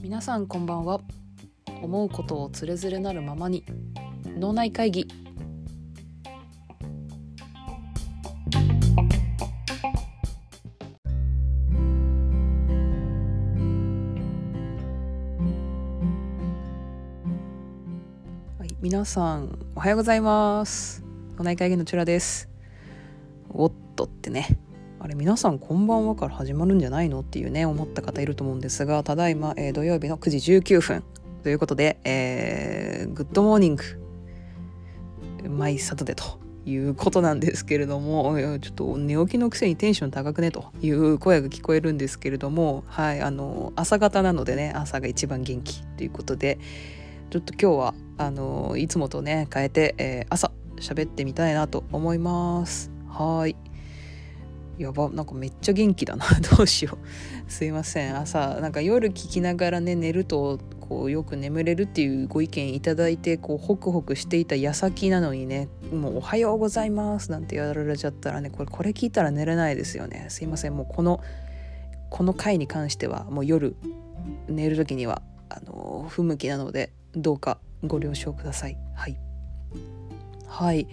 [0.00, 1.00] 皆さんこんばんは。
[1.82, 3.64] 思うことをつれづれなるままに
[4.38, 5.08] 脳内会議。
[18.58, 21.04] はい、皆さんおはようございます。
[21.36, 22.48] 脳内会議のチュラです。
[23.50, 24.60] おっとってね。
[25.06, 27.20] あれ皆さんこんばんはから始まるんじゃないの？
[27.20, 31.04] っていうね思った方いると思うんですがただいま、えー土曜日の9時19分
[31.44, 33.84] ということで、えー Good morning
[35.48, 36.24] my Saturday と
[36.64, 46.58] いうことなんですけれどもちょっと寝起きのくせにテンション高くねという声が聞こえるんですけれどもはいあの朝方なのでね朝が一番元気ということで
[47.30, 52.90] ちょっと今日はあのいつもとね変えて、えー朝喋ってみたいなと思います。
[53.08, 53.56] はい。
[54.78, 56.26] やばなんかめっちゃ元気だな。
[56.56, 56.98] どうしよ
[57.48, 57.50] う。
[57.50, 58.16] すいません。
[58.16, 70.26] 朝なんか夜聞きながらね寝るとこうよく眠れるっていうご意見いただいてこうホクホクしていた矢先なのにねもう「おはようございます」なんてやられちゃったらねこれこれ聞いたら寝れないですよね。
[70.28, 70.76] すいません。
[70.76, 71.20] もうこの
[72.10, 73.76] この回に関してはもう夜
[74.48, 78.78] 寝る時にはあの不向きなのでどうかご了承ください。
[78.94, 79.18] はい。
[80.46, 80.86] はい。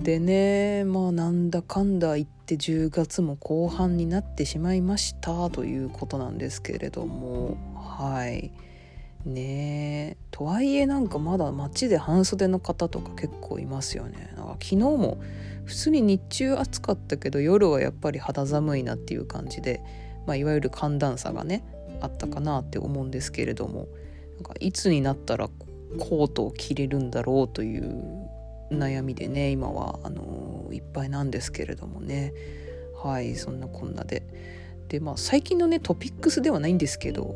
[0.00, 8.52] でねまあなんだかんだ言って10月も後半になってしまいましたということなんですけれどもはい。
[9.24, 14.32] ねえとはいえなんかまだ街で半袖の方とか結構いますよね。
[14.36, 15.18] なんか昨日も
[15.64, 19.80] 普通に日中暑かったけど夜はやっぱり肌寒いなっていう感じで、
[20.26, 21.64] まあ、いわゆる寒暖差がね
[22.00, 23.86] あったかなって思うんですけれども
[24.36, 25.48] なんかいつになったら
[25.98, 28.28] コートを着れるんだろうという
[28.78, 32.32] 悩みでね今はあのいっぱいなんですけれどもね。
[33.02, 34.22] はいそんなこんなで。
[34.88, 37.34] でまあ最近のねトピックスではないんですけど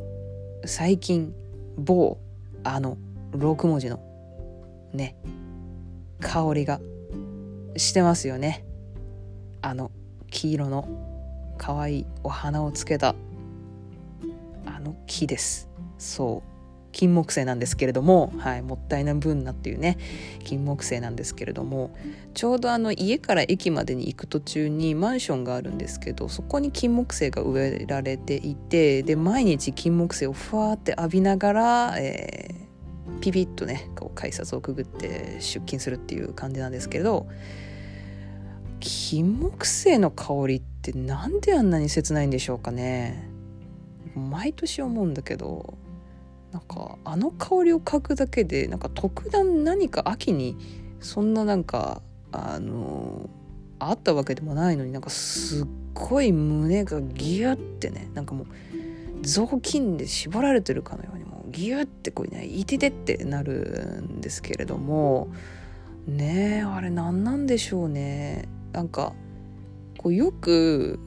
[0.64, 1.34] 最近
[1.76, 2.18] 某
[2.64, 2.98] あの
[3.32, 4.00] 6文字の
[4.92, 5.16] ね
[6.20, 6.80] 香りが
[7.76, 8.64] してますよね。
[9.62, 9.90] あの
[10.30, 10.88] 黄色の
[11.58, 13.14] 可愛いお花をつけた
[14.64, 15.68] あの木です。
[15.98, 16.55] そう。
[16.96, 19.98] 金木犀なんですけれども、はい、もったいな分なっていうね
[20.44, 21.94] 金木犀なんですけれども
[22.32, 32.66] ちょうどあの家から駅までに行く途中にマンションがあるんですけどそこに金木犀が植えられていてで毎日金木犀をふわーって浴びながら、えー
[33.20, 37.28] ピピッとねこう改札をくぐって出勤するっていう感じなんですけれど
[38.80, 43.30] 金木犀の香りってなんであんなに切ないんでしょうかね。
[44.16, 45.78] 毎年思うんだけど。
[46.52, 50.56] なんかあの香りを嗅ぐだけでなんか特段何か秋に
[51.00, 52.02] そんななんか
[52.32, 53.28] あの
[53.78, 58.46] あったわけでもないのになんかすっごい胸がギュッてねなんかもう
[59.22, 65.28] 雑巾で絞られてるかのようにもうギュッてこうねいててってなるんですけれども
[66.06, 68.48] ねえあれ何なんでしょうね。
[68.72, 69.12] なんか
[69.98, 71.00] こうよく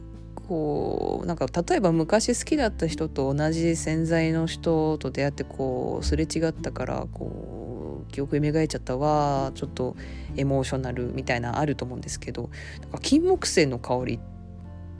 [0.49, 9.95] こうなんか例えば昔好きだった人と同じ潜在の人と出会ってこうすれ違ったからこう記憶蘇っちゃったわちょっと
[10.37, 12.49] エモーショナルみたいなあると思うんですけど
[12.81, 14.19] なんか金木犀の香り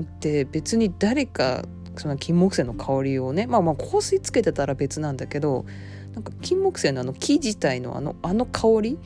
[0.04, 1.64] って別に誰か
[1.98, 5.66] その金木犀の香りをねまあまあ香水つけてたら別なんだけど
[6.14, 9.00] なんか金木犀のあの木自体のあのあの香り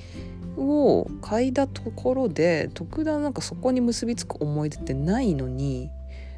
[0.58, 5.90] を嗅いだところで特段なんかそこに結びつく思い出ってないのに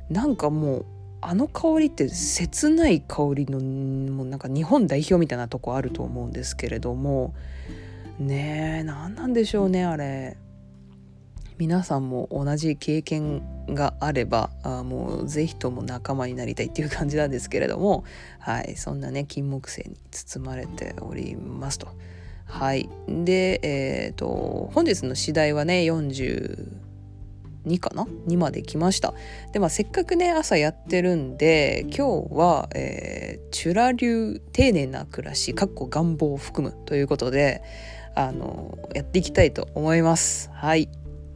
[0.09, 0.85] なんかもう
[1.21, 7.33] あの香りって切ない香りのもうなんか日本代表みたいなとこあると思うんですけれども。
[8.19, 10.37] ねえ何なんでしょうねあれ。
[11.57, 13.41] 皆さんも同じ経験
[13.73, 18.03] があればあもうぜひとも仲間になりたいっていう感じなんですけれども。
[18.39, 21.87] はいそんなね金木犀に包まれておりますと。
[22.45, 22.87] はい。
[23.07, 26.84] でえっ、と本日の次第はね40
[27.65, 29.13] 2かな？2まで来ました。
[29.51, 37.63] でまあせっかくね朝やってるんで今日は、えー、チュラ流丁寧な暮らしかっこ願望を含むということで
[38.15, 40.49] あのやっていきたいと思います。
[40.53, 40.89] はい。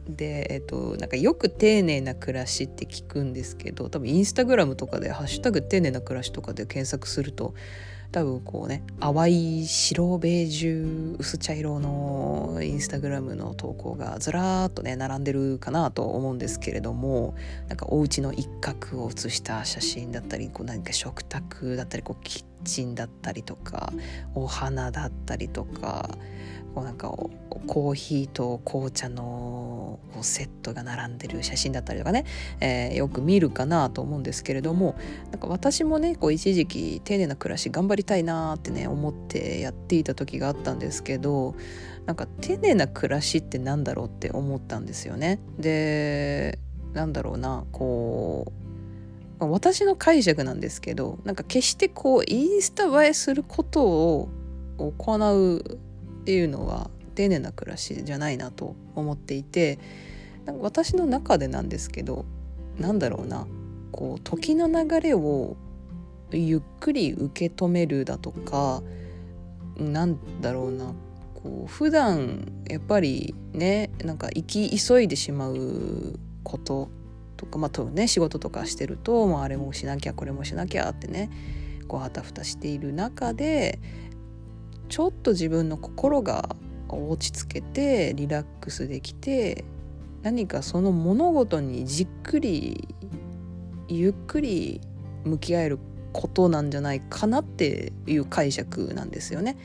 [0.08, 7.54] でえっ、となんかよく丁寧な暮らしって聞くんですけど多分インスタグラムとかで「ハッシュタグ丁寧な暮らし」とかで検索すると
[8.12, 17.36] 多分こうね淡い白ベージュ薄茶色のインスタグラムの投稿がずらーっとね並んでるかなと思うんですけれども
[17.68, 23.92] なんかお家の一角を写した写真だったりこう何か食卓だったりこうキッチンだったりとか
[24.34, 26.10] お花だったりとか
[26.74, 32.24] こうなんかコーヒーと紅茶のこうセットが並んでる写真だったりとかね、
[32.60, 34.96] えー、よく見るかなと思うんですけれども
[35.32, 41.56] なんか私もねこう一時期丁寧な暮らし頑張りたいなってね思ってやっていた時があったんですけど
[42.06, 45.40] なんか丁寧な暮らしってなんだろうって思ったんですよね。
[45.58, 46.58] で
[46.92, 48.59] なんだろうなこう
[49.46, 54.28] 私の解釈なんですけどなんか決してこうインスタ映えすることを
[54.78, 59.78] 行うっていうのは丁寧な暮らしじゃないなと思っていて
[60.44, 62.24] なんか私の中でなんですけど
[62.78, 63.46] なんだろうな
[63.92, 65.56] こう時の流れを
[66.32, 68.82] ゆっくり受け止めるだとか
[69.76, 70.94] なんだろうな
[71.34, 76.90] こう普段やっぱりねなんか生き急いでしまうこと
[77.40, 81.30] とかまあとね仕事とかしてると、まあ、あれもしなきゃこれもしなきゃってね
[81.88, 83.80] こうあたふたしている中で
[84.90, 86.54] ちょっと自分の心が
[86.88, 89.64] 落ち着けてリラックスできて
[90.20, 92.94] 何かその物事にじっくり
[93.88, 94.82] ゆっくり
[95.24, 95.78] 向き合える
[96.12, 99.56] ことなんじゃないかなっていう解釈なんですよね。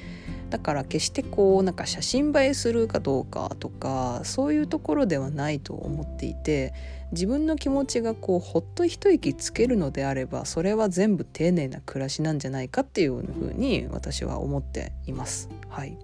[0.50, 6.74] だから決してこうなんか写真映えするかどうかとかそういうところではないと思っていて
[7.12, 15.50] 自分の気持ちがこうほっと一息つけるのであればそれは全部丁寧な暮らしなんじゃないかっていうふうに私は思っています。
[15.70, 15.98] はい、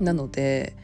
[0.00, 0.74] なので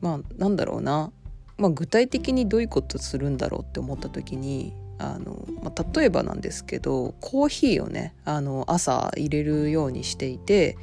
[0.00, 1.10] まあなんだろうな、
[1.56, 10.76] まあ、具体的にどういうことするんだろうって思った時にあの、まあ、例えばなんですけどコーヒーをねあの朝入れるようにしていて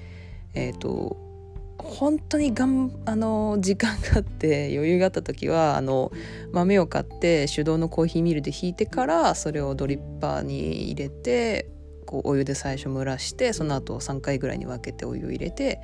[0.55, 1.17] えっ、ー、と
[1.77, 6.11] 本当にがんあの時間があって余裕があった時はあの
[6.51, 11.69] 豆を買って手動のコーヒーミルでひいてからそれをドリッパーに入れて
[12.05, 15.79] こうお湯で最初蒸らしてその後3回ぐらいに分けてお湯を入れて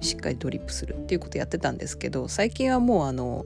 [0.00, 3.44] しっかりドリップするっていうことやってたんですけど最近はもうあの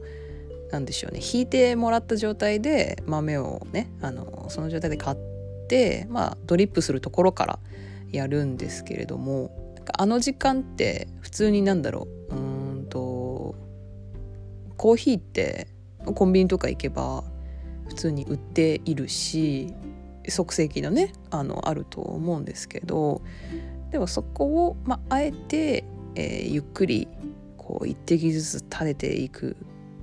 [0.71, 5.17] なんでしょうね引いてもらった状態で豆をねあのその状態で買っ
[5.69, 7.59] てまあドリップするところから
[8.11, 9.64] やるんですけれども
[9.97, 12.35] あの時間って普通になんだろう。
[12.35, 12.39] う
[12.81, 13.55] んと
[14.77, 15.69] コーヒーって
[16.05, 17.25] コンビニとか行けば
[17.89, 19.75] 普通に売っているし
[20.29, 23.23] 即席のねあのあると思うんですけど
[23.91, 25.85] でもそこを、まあ、あえて、
[26.15, 27.09] えー、ゆっくり
[27.57, 29.57] こう一滴ずつ垂れていく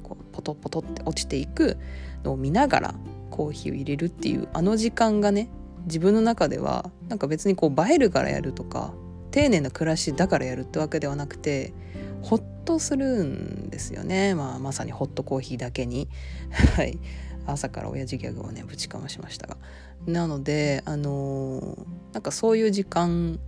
[0.03, 1.77] こうポトポトって落ちていく
[2.23, 2.95] のを見ながら
[3.29, 5.49] コーヒーを入れるっていうあの時間がね
[5.85, 8.93] 自分の中ではなんか別にこう映えるからやるとか
[9.31, 11.73] 丁寧な暮らしだからやるってわけではなくて
[12.21, 16.07] ほっとするんですよね、まあ、まさにホットコーヒーだけに。
[16.75, 16.99] はい。
[17.47, 19.57] 朝から親父ギャグをねぶちかましましたが。
[20.05, 23.39] なのであのー、なんかそういう時間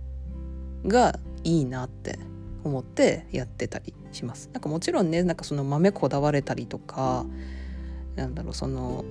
[0.84, 2.18] がいいなって
[2.64, 4.50] 思ってやってたりします。
[4.52, 7.24] なんかもちろんねなんかその豆こだわれたりとか
[8.16, 9.04] なんだろうその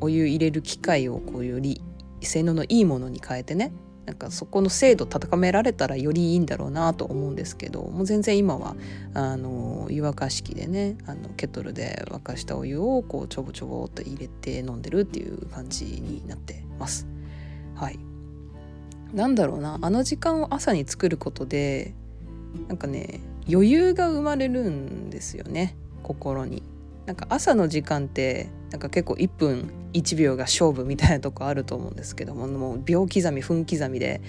[0.00, 1.82] お湯入れる機械をこうより
[2.20, 3.72] 性能のいいものに変えてね
[4.06, 8.76] なんかそこの精度高められたらよりいいんだろうなと思うんですけどもう全然今は
[9.14, 17.06] あの湯沸かし器でねあのケトルで沸かしたお湯をこうちょぼちょぼっと入れて飲んでるっていう感じになってます。
[17.74, 17.98] はい
[19.12, 21.94] なんだろうなあの時間を朝に作ることで
[22.68, 26.62] なんかね余裕が生まれるんですよね心に。
[27.06, 34.20] なんか朝の時間ってなんか結構1分1秒が勝負みたいなとこあると思うんですけどももう秒刻み分刻みで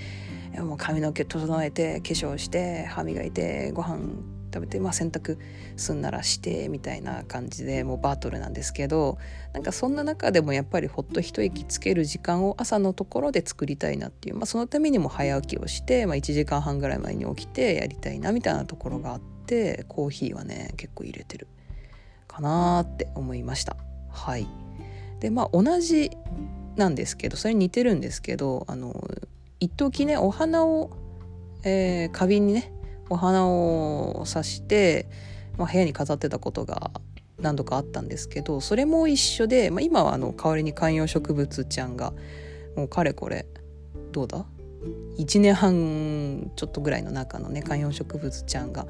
[0.60, 4.00] もう髪の毛整えて化粧して歯磨いてご飯
[4.54, 5.38] 食べて、まあ、洗濯
[5.76, 9.18] すんならしてみたいな感じでもうバトルなんですけど
[9.54, 21.48] なんかそんな中でもやっぱりほっと一息つける時間を朝のところで作りたいなっていう、まあ、そのためにも早起きをして、まあ、1時間半ぐらい前に起きてやりたいなみたいなところがあってコーヒーはね結構入れてる。
[22.38, 23.76] かなって思いました。
[24.12, 24.48] はい
[25.20, 26.12] でまあ同じ
[26.76, 28.94] なんですけどそれに似てるんですけどあの
[29.60, 30.92] 一時ねお花を、
[31.64, 32.72] えー、花瓶にね
[33.10, 35.08] お花を挿して、
[35.58, 36.92] まあ、部屋に飾ってたことが
[37.40, 42.14] 何度かあったんですけどそれも一緒で、まあ、今はあの代わりに観葉植物ちゃんが
[42.76, 43.48] もうかれこれ
[44.12, 44.46] どうだ
[45.18, 48.86] ？1年半ちょっとぐらいの中のね観葉植物ちゃんが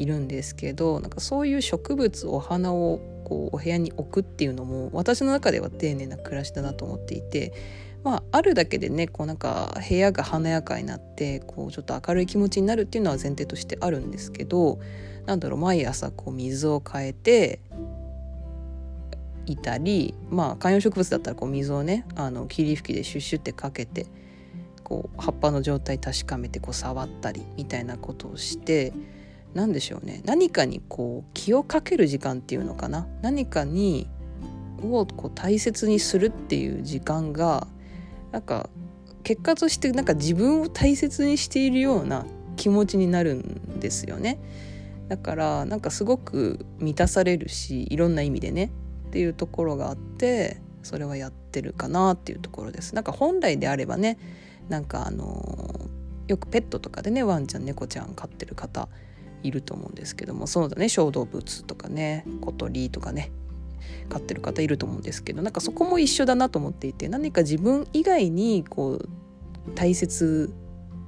[0.00, 7.52] いるんですけどなんかそういう植物お花をこうお部屋に置くっていうのも私の中では丁寧な暮らしだなと思っていて
[8.02, 14.80] まああるだけでねこうなんか部屋が華やかになってこうちょっと明るい気持ちになるっていうのは前提としてあるんですけど
[15.26, 17.60] なんだろう毎朝こう水を変えて
[19.44, 24.06] いたりまあ観葉植物だったらこう水をねあの霧吹きでシュッシュってかけて
[24.82, 28.92] こう葉っぱの状態確かめてこう触ったりみたいなことをして
[29.54, 34.08] 何でしょうね何かにこう気をかける時間っていうのかな何かに
[34.82, 37.66] をこう大切にするっていう時間が
[38.32, 38.70] なんか
[39.22, 42.24] 結果としてなんか自分を大切にしているような
[42.56, 44.38] 気持ちになるんですよね。
[45.08, 48.70] だからなんかすごく満たされるしいろんな意味でね
[49.08, 52.94] っていうところがあってそれはやってるかなっていうところです。
[52.94, 54.18] なんか本来であればね
[54.68, 55.88] なんかあの
[56.28, 58.88] よくペットとかでねワンちゃん猫ちゃん飼ってる方
[59.42, 63.30] いると思うんですけどもそうだね小動物とかね小鳥とかね
[64.08, 69.08] 飼ってる方いると思うんですけどなんかそこも一緒だなと思っていて何か自分以外にこう
[69.74, 70.52] 大切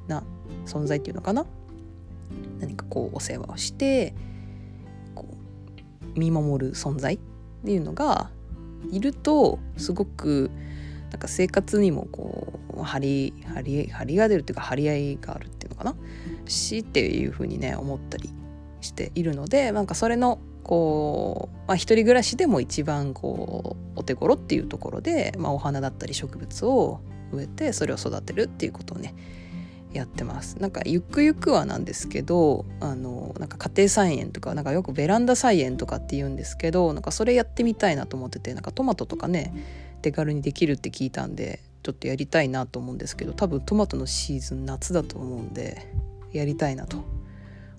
[0.08, 0.22] な
[0.66, 1.46] 存在っていうのかな？
[2.60, 4.14] 何かこうお世話をして
[5.14, 7.18] こう見守る存在っ
[7.64, 8.30] ていうのが
[8.90, 10.50] いるとすごく
[11.10, 15.48] なんか生活にもこう張り張り張りが出るっていうか張り合いがある
[15.82, 15.94] かな
[16.46, 18.30] しっていうふうにね思ったり
[18.80, 27.00] しているのでなんかそれのこう、まあ、一人暮らしでも一番こうお手頃っていうところで、まあ、お花だったり植物を
[27.32, 29.14] 植えてそれを育てるっていうことをね
[29.92, 30.58] やってます。
[30.58, 39.52] なんかゆくゆくはなんですけどあのなんか家庭菜園とかなんかよくベランダ菜園とかって言うんですけどなんかそれやってみたいなと思っててなんかトマトとかね
[40.00, 45.88] 手軽にできるって聞いたんでちょっとやりたいなと思うんですけど多分トマトのシーズン夏だと思うんで
[46.32, 47.04] やりたいなと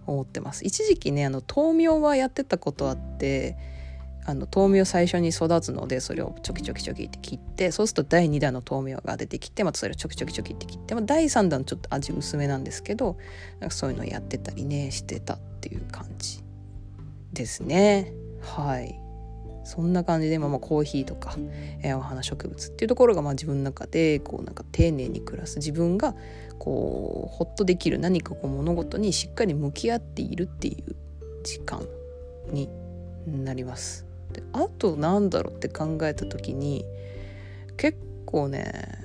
[0.06, 0.66] 思ってます。
[0.66, 3.58] 一時期ねあの豆苗はやってたことあって
[4.26, 13.18] あの豆苗最初に育つのでそれをチョキチョキチョキって切ってそうすると第2弾の豆苗が出てきてまたそれをチョキチョキチョキって切って、まあ、第3弾ちょっと味薄めなんですけど
[13.60, 16.42] なんかそういうのやってたりねしてたっていう感じ
[17.34, 18.14] ですね。
[18.42, 19.03] はい。
[19.64, 21.36] そんな感じで、まあ、まあコーヒーとか、
[21.82, 26.16] えー、お花植物っていうところがまあ自分の中でこうなんか丁寧に暮らす自分が
[26.60, 30.96] こうほっとできる何かこう物事にしっかり向き合っているっていう
[31.44, 31.86] 時間
[32.52, 32.70] に
[33.28, 34.06] なります。
[34.32, 36.86] であとなんだろうって考えた時に
[37.78, 39.00] 結構ね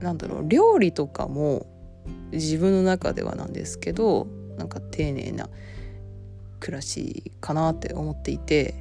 [0.00, 1.66] なんだろう料理とかも
[2.32, 4.26] 自分の中ではなんですけど
[4.58, 5.48] なんか丁寧な
[6.60, 8.74] 暮らしかなって思っていて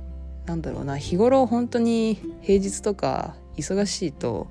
[0.45, 4.47] なんだろうな日頃本当に平日とか忙しいと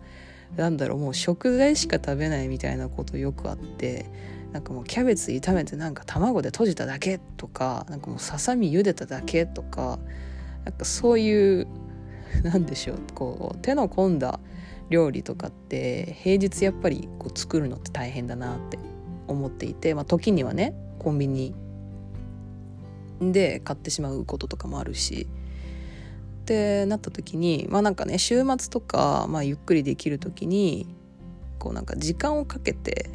[0.57, 4.07] なんだろうもう食材しか食べないみたいなことよくあって
[4.53, 9.99] なんかもうキャベツ炒めてなんか卵で閉じただけとかなんかもうささみ茹でただけとか
[10.65, 11.67] なんかそういう
[12.43, 14.39] なんでしょうこう手の込んだ
[14.91, 18.79] 料理とかって平日やっぱりこう作るのって大変だなって
[19.27, 21.55] 思っていて、まあ、時にはねコンビニ
[23.21, 25.27] で買ってしまうこととかもあるし
[26.45, 30.87] ってなった時にまあなんかね週末とか、まあ、ゆっくりできる時に
[31.59, 33.11] こうなんか時間をかけて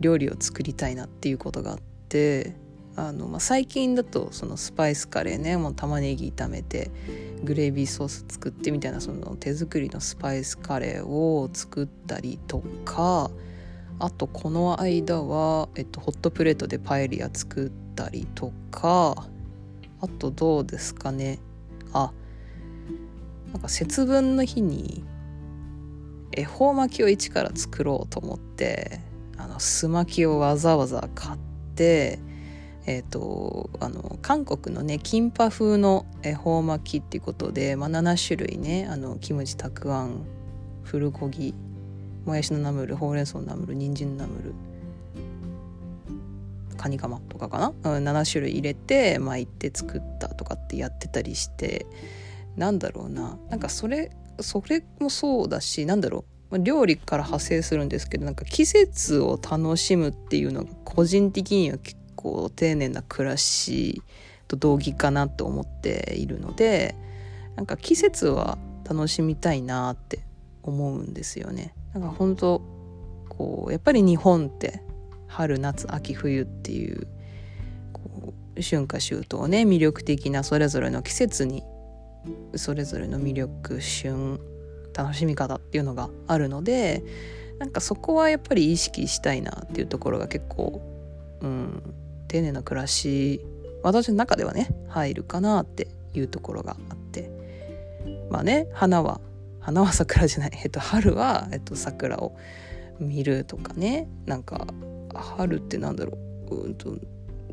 [0.00, 2.56] 料理を作りたいなっていうことがあって
[2.96, 6.90] あの、まあ、最近だとそのスパイスカレーねもう玉ねぎ炒めて
[7.44, 13.30] グレービーソース作ってみたいなその手作りのスパイスカレーを作ったりとか
[14.00, 19.28] あとこの間は、えっと、ホットプレートでパエリア作ったりとか
[20.00, 21.38] あとどうですかね。
[21.92, 22.12] あ
[23.52, 25.04] なんか節分の日に
[26.32, 29.00] 恵方巻きを一から作ろうと思って
[29.36, 31.38] あの酢巻きをわざわざ買っ
[31.74, 32.18] て
[32.84, 40.24] えーと、あの韓国のねキンパ風の恵方巻きっていうことで、まあ、7種類ねあのキムチたくあん
[40.84, 41.54] プルコギ
[42.24, 44.54] もやしのナムルほうれん草のナムル人参のナムル
[46.76, 51.86] カニカマとかかな、うん、7種類入れて巻いて作ったとかってやってたりして
[52.56, 64.02] なんだろうななんかそれそれもそうだしなんだろう料理から派生するんですけどなんか季節を楽しむっていうのが個人的には結構丁寧な暮らし
[64.48, 66.94] と同義かなと思っているので
[67.56, 70.20] なんか季節は楽しみたいなって
[70.62, 71.74] 思うんですよね。
[71.94, 72.62] なんか本当
[73.28, 74.82] こうやっぱり日本って
[75.26, 77.06] 春夏秋冬っていう
[77.92, 81.62] こう春夏秋冬ね魅力的なそれぞれの季節に
[82.54, 84.40] それぞれの魅力旬
[84.94, 87.02] 楽しみ方っていうのがあるので
[87.58, 90.80] なんかそこはやっぱり意識したいなっていうところが結構、
[91.40, 91.94] うん、
[92.28, 93.40] 丁寧な暮らし
[93.82, 97.30] 私の中ではね入るかなっていうところがあって。
[98.30, 99.20] まあね花は
[99.60, 102.36] 花は桜じゃない、えっと、春は、えっと、桜を
[102.98, 104.08] 見るとかね。
[104.26, 104.66] なんか
[105.14, 106.18] 春ってなんだろ
[106.50, 106.54] う。
[106.54, 106.96] うんと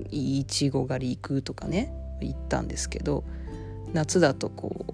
[0.10, 1.94] いちご狩り行くとかね。
[2.22, 3.24] 行ったんですけど
[3.94, 4.86] 夏だとこ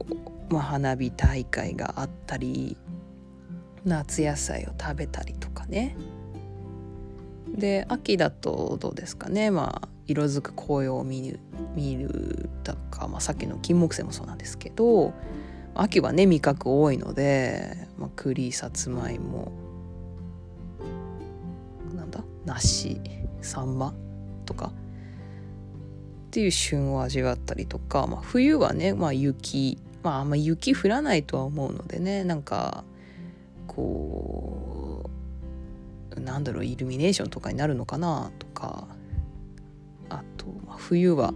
[0.49, 2.77] う、まあ、花火大会があったり
[3.83, 5.95] 夏野菜を食べたりとかね。
[7.55, 9.51] で秋だとどうですかね。
[9.51, 11.39] まあ色づく紅葉を見る
[11.73, 15.13] 見るとか、まあ、さっきの金木犀もそうなんですけど
[15.73, 19.51] 秋はね味覚多いので、まあ、栗さつまいも
[21.95, 22.23] なんだ？
[22.45, 23.01] 梨
[23.41, 23.93] サンマ
[24.45, 24.71] とか。
[26.35, 32.83] っていう旬を味わったりとか、まあ、冬はね、まあ、雪まああんま雪降らないとは思うのでねなんか
[33.67, 35.09] こ
[36.13, 38.85] うなんだろうイルミネーションとかになるのかなとか
[40.09, 41.33] あと、まあ、冬は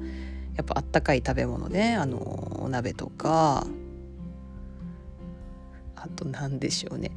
[0.57, 2.17] やっぱあったかい食べ物ねあの
[2.63, 3.65] お鍋とか
[5.95, 7.11] あと何でしょうね。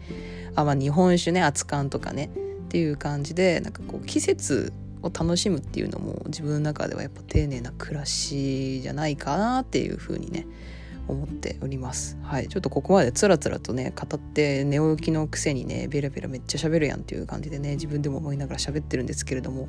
[0.55, 2.31] あ、まあ、日本酒ね熱燗とかね
[2.67, 10.47] っていう感じでなんかこう季節を楽しむっていうのも自分の中ではやっぱ丁寧な暮らしじゃないかなっていうふうにね
[11.09, 12.17] 思っております。
[12.23, 19.69] はい、ちょっとここまでつらつらとね語って寝起きのくせにねベラベラめっちゃ喋るやんっていう感じでね自分でも思いながら喋ってるんですけれども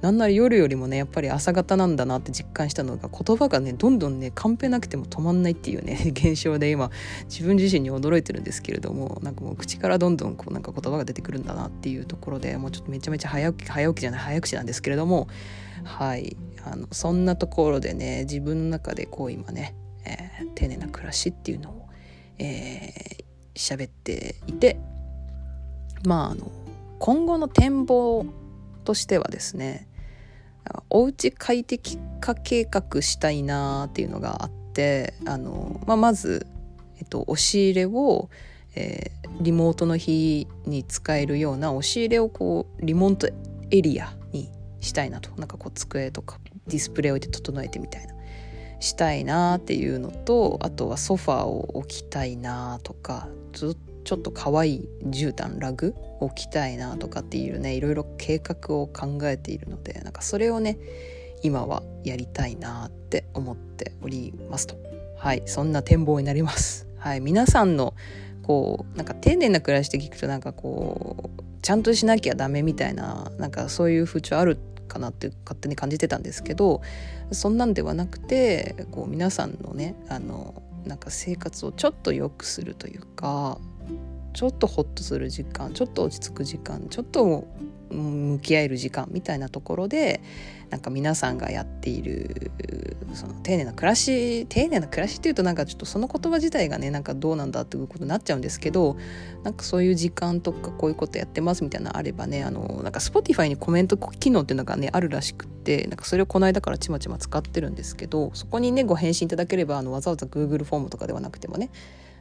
[0.00, 6.90] なんなら夜よりもねやっぱり朝方なんだなって実感したのが言葉がねどんどんねカンペなくても止まんないっていうね 現象で今
[7.24, 15.28] 自分自身に驚いてるんですけれどもなんかもう口からどんどんこうなんか言葉が出てくるんだなっていうところでもうちょっとめちゃめちゃ早起き早起きじゃない早口なんですけれども
[15.84, 16.36] はい。
[16.62, 21.80] あのそんなところでね自分の中でこう今ね、えー、丁寧な暮らしっていうのを
[22.40, 24.80] えー、喋っていて
[26.06, 26.50] まああの
[26.98, 28.24] 今後の展望
[28.84, 29.86] としてはですね
[30.88, 36.46] おうち快適化計画したいなっていうのがあってあの、まあ、まず、
[36.98, 38.28] えっと、押し入れを、
[38.74, 43.28] えー、リモートの日に使えるような押し入れをこうリモート
[43.70, 44.50] エリアに
[44.80, 45.30] したいなと。
[45.36, 48.14] なんかこう机とかディスプレイ置いて整えてみたいな。
[48.80, 53.76] したいなっていうのとあとはソファーを置きたいなとかずっ
[54.10, 60.78] ちょっと可愛い絨毯ラグ置きたいなとかっていうねいろいろ計画を考えているのでなんかそれをね
[61.44, 64.74] 今はやりたいなって思っておりますと。
[65.16, 66.88] はいそんな展望になります。
[66.98, 67.94] はい皆さんの
[68.42, 76.82] こうなんか丁寧な暮らしで聞くとなんかこうちゃんとしなきゃダメみたいななんかそういう風潮あるかなって勝手に感じてたんですけど
[77.30, 83.58] そんなんではなくてこう皆さんのねあのなんか生活をちょっと良くするというか
[84.32, 87.46] ちょっとホッとする時間ちょっと落ち着く時間ちょっと
[87.90, 90.22] 向き合える時間みたいなところで
[90.70, 92.52] なんか皆さんがやっている
[93.14, 98.96] その丁寧な暮らし丁寧な暮らしっていうとなんかちょっとその言葉自体がねなんかどうなんだっていうことになっちゃうんですけど
[99.42, 111.70] なんかそういう時間とかこういうことやってますみたいなのあればねあのなんか Spotify にコメント機能っていうのがねあるらしくってなんかそれをこの間からちまちま使ってるんですけどそこにねご返信いただければあのわざわざ Google フォームとかではなくてもね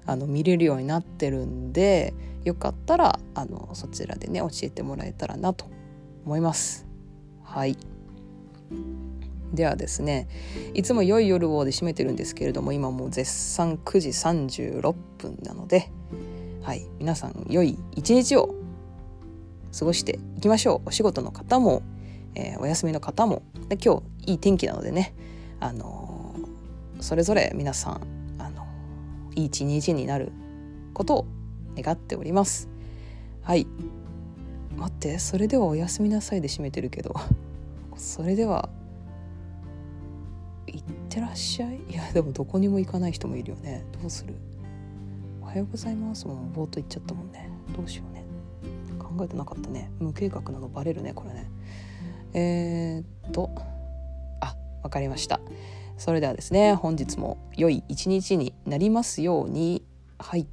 [0.10, 5.66] あの見れるようになってるんでよかったらあのそちらでね教えてもらえたらなと
[6.26, 6.88] 思います。
[7.44, 7.78] はい。
[9.54, 10.28] ではですね
[10.74, 15.92] いつも良い夜をで締めてるんですけれども今もう絶賛9時36分なので
[16.64, 16.88] はい。
[16.98, 18.56] 皆さん良い一日を
[19.78, 20.90] 過ごしていきましょう。
[20.90, 21.84] お仕事の方も、
[22.34, 23.44] えー、お休みの方も。
[23.68, 25.14] で今日いい天気なのでね
[25.60, 28.19] あのー、それぞれ皆さん
[29.36, 30.32] いい一日になる
[30.94, 31.28] ことを
[31.78, 32.70] 願っております。
[33.42, 33.68] はい。
[34.78, 37.14] 待ってそれではおやすみなさいで締めてるけど。
[37.98, 38.70] それでは
[40.68, 41.80] いってらっしゃい？
[41.90, 43.84] いやでもどこにも行かない人もいるよね。
[44.02, 44.36] どうする？
[45.42, 46.28] おはようございます。
[46.28, 47.50] もう冒頭言っちゃったもんね。
[47.76, 48.24] どうしようね。
[49.00, 49.92] 考えてなかったね。
[50.00, 51.50] 無計画なのバレるねこれね。
[52.34, 53.50] えー、っと
[54.40, 55.42] あわかりました。
[56.00, 59.84] それではですね本日も良い一日になりますように。
[60.18, 60.48] はい。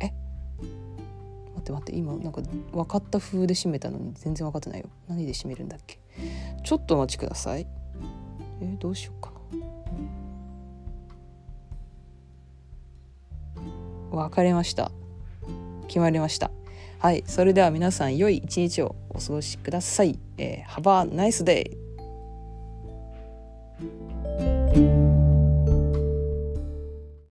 [0.00, 0.06] え？
[0.06, 0.14] 待
[1.60, 2.40] って待って今なんか
[2.72, 4.88] 分かった風で締めたのに全然分かってないよ。
[5.08, 5.98] 何で締めるんだっけ？
[6.62, 7.66] ちょっとお待ちください。
[8.62, 9.32] えー、どうしようか
[14.12, 14.22] な。
[14.22, 14.92] 分かりました。
[15.88, 16.50] 決まりました。
[17.00, 17.24] はい。
[17.26, 21.85] それでは皆さん良い一日をお過ごしください、えー、Have a nice day!